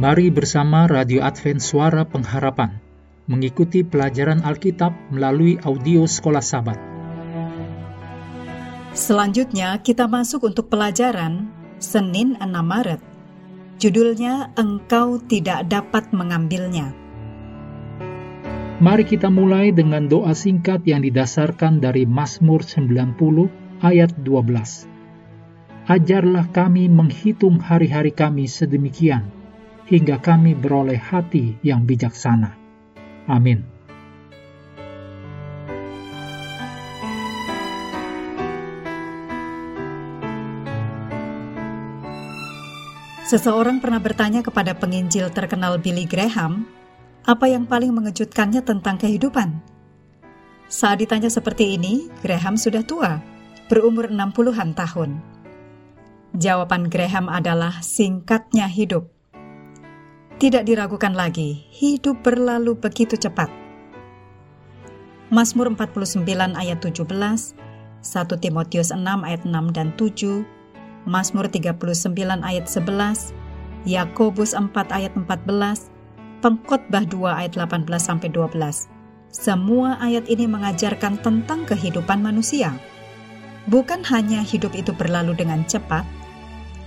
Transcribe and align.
Mari 0.00 0.32
bersama 0.32 0.88
Radio 0.88 1.20
Advent 1.20 1.60
Suara 1.60 2.08
Pengharapan 2.08 2.80
mengikuti 3.28 3.84
pelajaran 3.84 4.40
Alkitab 4.40 4.96
melalui 5.12 5.60
audio 5.60 6.08
Sekolah 6.08 6.40
Sabat. 6.40 6.80
Selanjutnya 8.96 9.76
kita 9.84 10.08
masuk 10.08 10.48
untuk 10.48 10.72
pelajaran 10.72 11.52
Senin 11.84 12.32
6 12.40 12.48
Maret. 12.48 12.96
Judulnya 13.76 14.56
Engkau 14.56 15.20
Tidak 15.20 15.68
Dapat 15.68 16.16
Mengambilnya. 16.16 16.96
Mari 18.80 19.04
kita 19.04 19.28
mulai 19.28 19.68
dengan 19.68 20.08
doa 20.08 20.32
singkat 20.32 20.80
yang 20.88 21.04
didasarkan 21.04 21.76
dari 21.76 22.08
Mazmur 22.08 22.64
90 22.64 23.84
ayat 23.84 24.16
12. 24.16 25.92
Ajarlah 25.92 26.48
kami 26.48 26.88
menghitung 26.88 27.60
hari-hari 27.60 28.16
kami 28.16 28.48
sedemikian, 28.48 29.39
hingga 29.90 30.22
kami 30.22 30.54
beroleh 30.54 30.96
hati 30.96 31.58
yang 31.66 31.82
bijaksana. 31.82 32.54
Amin. 33.26 33.66
Seseorang 43.30 43.78
pernah 43.78 44.02
bertanya 44.02 44.42
kepada 44.42 44.74
penginjil 44.74 45.30
terkenal 45.30 45.78
Billy 45.78 46.02
Graham, 46.02 46.66
apa 47.22 47.46
yang 47.46 47.62
paling 47.62 47.94
mengejutkannya 47.94 48.58
tentang 48.66 48.98
kehidupan? 48.98 49.54
Saat 50.66 51.02
ditanya 51.02 51.30
seperti 51.30 51.78
ini, 51.78 52.10
Graham 52.26 52.58
sudah 52.58 52.82
tua, 52.82 53.22
berumur 53.70 54.10
60-an 54.10 54.74
tahun. 54.74 55.22
Jawaban 56.34 56.90
Graham 56.90 57.30
adalah 57.30 57.78
singkatnya 57.86 58.66
hidup. 58.66 59.19
Tidak 60.40 60.64
diragukan 60.64 61.12
lagi, 61.12 61.68
hidup 61.68 62.24
berlalu 62.24 62.72
begitu 62.72 63.12
cepat. 63.12 63.52
Mazmur 65.28 65.68
49 65.76 66.24
ayat 66.56 66.80
17, 66.80 67.04
1 67.12 68.40
Timotius 68.40 68.88
6 68.88 69.04
ayat 69.04 69.44
6 69.44 69.76
dan 69.76 69.92
7, 70.00 70.40
Mazmur 71.04 71.44
39 71.44 72.40
ayat 72.40 72.64
11, 72.72 73.36
Yakobus 73.84 74.56
4 74.56 74.72
ayat 74.88 75.12
14, 75.12 75.92
Pengkhotbah 76.40 77.04
2 77.04 77.36
ayat 77.44 77.52
18 77.60 77.84
sampai 78.00 78.32
12. 78.32 78.88
Semua 79.28 80.00
ayat 80.00 80.24
ini 80.24 80.48
mengajarkan 80.48 81.20
tentang 81.20 81.68
kehidupan 81.68 82.24
manusia. 82.24 82.72
Bukan 83.68 84.08
hanya 84.08 84.40
hidup 84.40 84.72
itu 84.72 84.96
berlalu 84.96 85.36
dengan 85.36 85.68
cepat, 85.68 86.08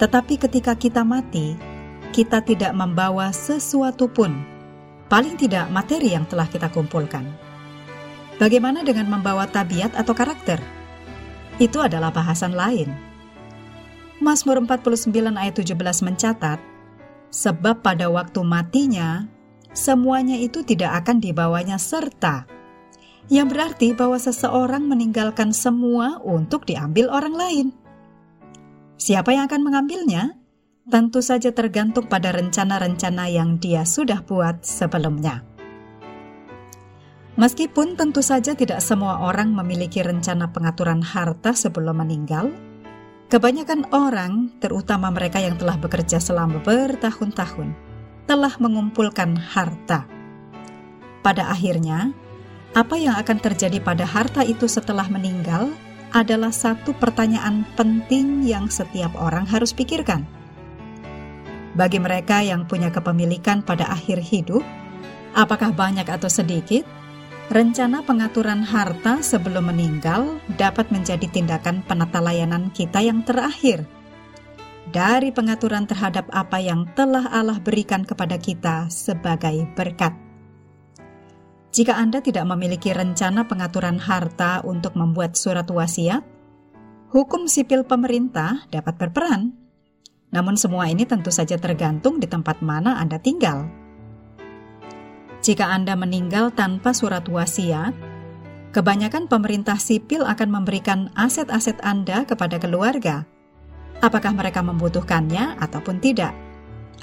tetapi 0.00 0.40
ketika 0.40 0.72
kita 0.72 1.04
mati, 1.04 1.71
kita 2.12 2.44
tidak 2.44 2.76
membawa 2.76 3.32
sesuatu 3.32 4.04
pun, 4.04 4.36
paling 5.08 5.40
tidak 5.40 5.72
materi 5.72 6.12
yang 6.12 6.28
telah 6.28 6.44
kita 6.44 6.68
kumpulkan. 6.68 7.24
Bagaimana 8.36 8.84
dengan 8.84 9.08
membawa 9.08 9.48
tabiat 9.48 9.96
atau 9.96 10.12
karakter? 10.12 10.60
Itu 11.56 11.80
adalah 11.80 12.12
bahasan 12.12 12.52
lain. 12.52 12.92
Mazmur 14.20 14.60
49 14.60 15.08
ayat 15.34 15.54
17 15.56 15.72
mencatat, 16.04 16.60
sebab 17.32 17.80
pada 17.80 18.12
waktu 18.12 18.44
matinya, 18.44 19.24
semuanya 19.72 20.36
itu 20.36 20.60
tidak 20.62 21.02
akan 21.02 21.16
dibawanya 21.16 21.80
serta. 21.80 22.44
Yang 23.32 23.46
berarti 23.56 23.88
bahwa 23.96 24.20
seseorang 24.20 24.84
meninggalkan 24.84 25.56
semua 25.56 26.20
untuk 26.20 26.68
diambil 26.68 27.08
orang 27.08 27.34
lain. 27.34 27.66
Siapa 29.00 29.32
yang 29.32 29.48
akan 29.48 29.62
mengambilnya? 29.64 30.41
Tentu 30.82 31.22
saja 31.22 31.54
tergantung 31.54 32.10
pada 32.10 32.34
rencana-rencana 32.34 33.30
yang 33.30 33.62
dia 33.62 33.86
sudah 33.86 34.26
buat 34.26 34.66
sebelumnya. 34.66 35.46
Meskipun 37.38 37.94
tentu 37.94 38.20
saja 38.20 38.52
tidak 38.52 38.82
semua 38.82 39.22
orang 39.24 39.54
memiliki 39.54 40.02
rencana 40.02 40.50
pengaturan 40.50 41.00
harta 41.00 41.54
sebelum 41.54 42.02
meninggal, 42.02 42.50
kebanyakan 43.30 43.88
orang, 43.94 44.52
terutama 44.58 45.08
mereka 45.08 45.40
yang 45.40 45.56
telah 45.56 45.78
bekerja 45.78 46.20
selama 46.20 46.60
bertahun-tahun, 46.60 47.72
telah 48.28 48.52
mengumpulkan 48.58 49.38
harta. 49.38 50.04
Pada 51.22 51.48
akhirnya, 51.48 52.12
apa 52.74 52.98
yang 52.98 53.16
akan 53.16 53.38
terjadi 53.38 53.78
pada 53.80 54.04
harta 54.04 54.44
itu 54.44 54.66
setelah 54.66 55.06
meninggal 55.08 55.72
adalah 56.12 56.52
satu 56.52 56.92
pertanyaan 56.92 57.64
penting 57.78 58.44
yang 58.44 58.68
setiap 58.68 59.16
orang 59.16 59.48
harus 59.48 59.72
pikirkan 59.72 60.41
bagi 61.72 61.96
mereka 61.96 62.44
yang 62.44 62.68
punya 62.68 62.92
kepemilikan 62.92 63.64
pada 63.64 63.88
akhir 63.88 64.20
hidup, 64.20 64.60
apakah 65.32 65.72
banyak 65.72 66.04
atau 66.04 66.28
sedikit, 66.28 66.84
rencana 67.48 68.04
pengaturan 68.04 68.60
harta 68.60 69.24
sebelum 69.24 69.72
meninggal 69.72 70.40
dapat 70.60 70.92
menjadi 70.92 71.24
tindakan 71.28 71.80
penata 71.84 72.20
layanan 72.20 72.68
kita 72.72 73.00
yang 73.00 73.24
terakhir. 73.24 73.88
Dari 74.92 75.32
pengaturan 75.32 75.88
terhadap 75.88 76.28
apa 76.28 76.60
yang 76.60 76.84
telah 76.92 77.32
Allah 77.32 77.56
berikan 77.56 78.04
kepada 78.04 78.36
kita 78.36 78.92
sebagai 78.92 79.64
berkat. 79.72 80.12
Jika 81.72 81.96
Anda 81.96 82.20
tidak 82.20 82.44
memiliki 82.44 82.92
rencana 82.92 83.48
pengaturan 83.48 83.96
harta 83.96 84.60
untuk 84.60 84.92
membuat 84.92 85.40
surat 85.40 85.64
wasiat, 85.64 86.20
hukum 87.08 87.48
sipil 87.48 87.88
pemerintah 87.88 88.68
dapat 88.68 89.00
berperan 89.00 89.61
namun 90.32 90.56
semua 90.56 90.88
ini 90.88 91.04
tentu 91.04 91.28
saja 91.28 91.60
tergantung 91.60 92.16
di 92.16 92.24
tempat 92.24 92.64
mana 92.64 92.96
Anda 92.96 93.20
tinggal. 93.20 93.68
Jika 95.44 95.68
Anda 95.68 95.92
meninggal 95.92 96.56
tanpa 96.56 96.96
surat 96.96 97.28
wasiat, 97.28 97.92
kebanyakan 98.72 99.28
pemerintah 99.28 99.76
sipil 99.76 100.24
akan 100.24 100.48
memberikan 100.48 101.12
aset-aset 101.12 101.76
Anda 101.84 102.24
kepada 102.24 102.56
keluarga. 102.56 103.28
Apakah 104.00 104.32
mereka 104.32 104.64
membutuhkannya 104.64 105.60
ataupun 105.60 106.00
tidak? 106.00 106.32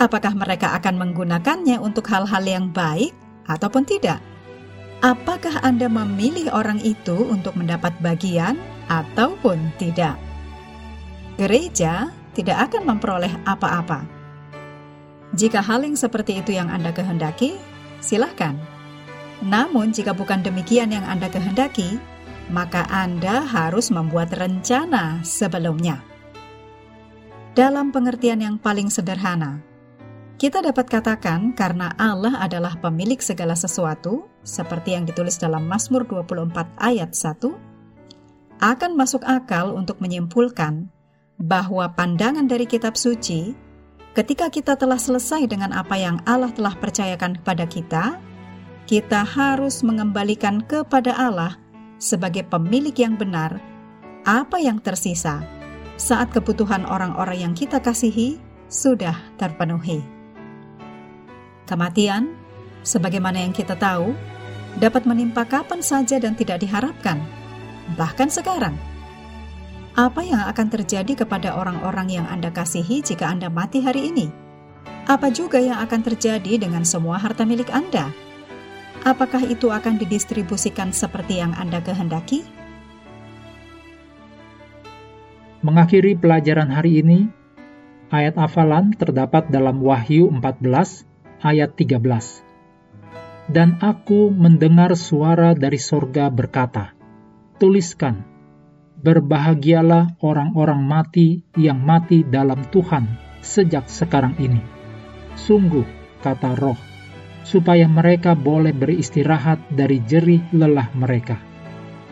Apakah 0.00 0.32
mereka 0.32 0.72
akan 0.78 0.96
menggunakannya 0.98 1.76
untuk 1.82 2.08
hal-hal 2.08 2.42
yang 2.46 2.70
baik 2.72 3.12
ataupun 3.50 3.84
tidak? 3.84 4.22
Apakah 4.98 5.62
Anda 5.62 5.86
memilih 5.86 6.50
orang 6.50 6.82
itu 6.82 7.14
untuk 7.26 7.54
mendapat 7.54 7.94
bagian 8.02 8.58
ataupun 8.90 9.74
tidak? 9.78 10.18
Gereja 11.38 12.10
tidak 12.32 12.70
akan 12.72 12.94
memperoleh 12.94 13.32
apa-apa. 13.44 14.04
Jika 15.36 15.60
hal 15.60 15.84
yang 15.84 15.96
seperti 15.96 16.40
itu 16.40 16.56
yang 16.56 16.72
Anda 16.72 16.90
kehendaki, 16.96 17.60
silahkan. 18.00 18.56
Namun, 19.44 19.92
jika 19.94 20.16
bukan 20.16 20.42
demikian 20.42 20.90
yang 20.90 21.04
Anda 21.04 21.28
kehendaki, 21.30 22.00
maka 22.48 22.88
Anda 22.88 23.44
harus 23.44 23.92
membuat 23.92 24.32
rencana 24.34 25.20
sebelumnya. 25.22 26.00
Dalam 27.52 27.92
pengertian 27.92 28.40
yang 28.40 28.56
paling 28.56 28.88
sederhana, 28.88 29.60
kita 30.38 30.62
dapat 30.62 30.86
katakan 30.86 31.50
karena 31.50 31.90
Allah 31.98 32.38
adalah 32.38 32.78
pemilik 32.78 33.18
segala 33.18 33.58
sesuatu, 33.58 34.30
seperti 34.46 34.94
yang 34.94 35.02
ditulis 35.02 35.34
dalam 35.34 35.66
Mazmur 35.66 36.06
24 36.06 36.78
ayat 36.78 37.10
1, 37.10 38.62
akan 38.62 38.90
masuk 38.94 39.26
akal 39.26 39.74
untuk 39.74 39.98
menyimpulkan 39.98 40.90
bahwa 41.38 41.86
pandangan 41.94 42.50
dari 42.50 42.66
kitab 42.66 42.98
suci, 42.98 43.54
ketika 44.12 44.50
kita 44.50 44.74
telah 44.74 44.98
selesai 44.98 45.46
dengan 45.46 45.70
apa 45.70 45.94
yang 45.94 46.18
Allah 46.26 46.50
telah 46.50 46.74
percayakan 46.74 47.38
kepada 47.38 47.64
kita, 47.70 48.04
kita 48.90 49.22
harus 49.22 49.86
mengembalikan 49.86 50.58
kepada 50.66 51.14
Allah 51.14 51.54
sebagai 52.02 52.42
pemilik 52.42 52.94
yang 52.94 53.14
benar 53.14 53.62
apa 54.26 54.58
yang 54.58 54.82
tersisa 54.82 55.46
saat 55.98 56.30
kebutuhan 56.34 56.86
orang-orang 56.86 57.48
yang 57.48 57.54
kita 57.54 57.78
kasihi 57.78 58.38
sudah 58.66 59.14
terpenuhi. 59.38 60.02
Kematian, 61.70 62.34
sebagaimana 62.82 63.46
yang 63.46 63.54
kita 63.54 63.78
tahu, 63.78 64.14
dapat 64.78 65.06
menimpa 65.06 65.46
kapan 65.46 65.80
saja 65.84 66.18
dan 66.18 66.34
tidak 66.34 66.60
diharapkan, 66.66 67.22
bahkan 67.94 68.26
sekarang– 68.26 68.74
apa 69.98 70.22
yang 70.22 70.46
akan 70.46 70.70
terjadi 70.70 71.26
kepada 71.26 71.58
orang-orang 71.58 72.22
yang 72.22 72.26
Anda 72.30 72.54
kasihi 72.54 73.02
jika 73.02 73.26
Anda 73.26 73.50
mati 73.50 73.82
hari 73.82 74.14
ini? 74.14 74.30
Apa 75.10 75.34
juga 75.34 75.58
yang 75.58 75.82
akan 75.82 76.06
terjadi 76.06 76.54
dengan 76.54 76.86
semua 76.86 77.18
harta 77.18 77.42
milik 77.42 77.74
Anda? 77.74 78.14
Apakah 79.02 79.42
itu 79.42 79.74
akan 79.74 79.98
didistribusikan 79.98 80.94
seperti 80.94 81.42
yang 81.42 81.50
Anda 81.58 81.82
kehendaki? 81.82 82.46
Mengakhiri 85.66 86.14
pelajaran 86.14 86.70
hari 86.70 87.02
ini, 87.02 87.26
ayat 88.14 88.38
hafalan 88.38 88.94
terdapat 88.94 89.50
dalam 89.50 89.82
Wahyu 89.82 90.30
14 90.30 91.42
ayat 91.42 91.74
13. 91.74 93.50
Dan 93.50 93.82
aku 93.82 94.30
mendengar 94.30 94.94
suara 94.94 95.58
dari 95.58 95.82
sorga 95.82 96.30
berkata, 96.30 96.94
Tuliskan, 97.58 98.37
berbahagialah 98.98 100.18
orang-orang 100.20 100.82
mati 100.82 101.46
yang 101.54 101.78
mati 101.78 102.26
dalam 102.26 102.66
Tuhan 102.68 103.06
sejak 103.40 103.86
sekarang 103.86 104.34
ini. 104.42 104.60
Sungguh, 105.38 105.86
kata 106.20 106.58
roh, 106.58 106.76
supaya 107.46 107.86
mereka 107.86 108.34
boleh 108.34 108.74
beristirahat 108.74 109.70
dari 109.70 110.02
jerih 110.02 110.42
lelah 110.50 110.90
mereka, 110.98 111.38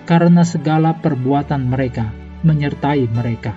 karena 0.07 0.47
segala 0.47 0.95
perbuatan 0.95 1.67
mereka 1.67 2.15
menyertai 2.47 3.05
mereka. 3.11 3.53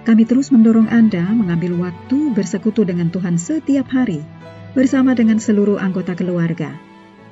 Kami 0.00 0.24
terus 0.24 0.48
mendorong 0.48 0.88
Anda 0.88 1.22
mengambil 1.28 1.76
waktu 1.76 2.32
bersekutu 2.32 2.88
dengan 2.88 3.12
Tuhan 3.12 3.36
setiap 3.36 3.92
hari 3.92 4.24
bersama 4.72 5.12
dengan 5.12 5.36
seluruh 5.36 5.76
anggota 5.76 6.16
keluarga, 6.16 6.72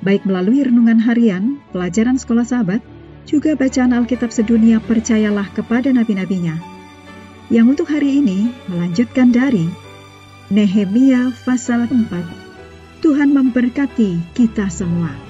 baik 0.01 0.23
melalui 0.23 0.63
renungan 0.63 0.99
harian, 0.99 1.59
pelajaran 1.71 2.15
sekolah 2.15 2.47
sahabat, 2.47 2.81
juga 3.29 3.53
bacaan 3.53 3.93
Alkitab 3.93 4.33
sedunia 4.33 4.81
percayalah 4.81 5.47
kepada 5.53 5.93
nabi-nabinya. 5.93 6.57
Yang 7.53 7.77
untuk 7.77 7.87
hari 7.93 8.21
ini 8.21 8.49
melanjutkan 8.69 9.29
dari 9.29 9.69
Nehemia 10.49 11.29
pasal 11.45 11.85
4. 11.85 12.09
Tuhan 13.05 13.29
memberkati 13.31 14.33
kita 14.33 14.65
semua. 14.73 15.28